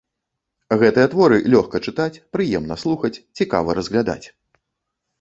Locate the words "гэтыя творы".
0.83-1.37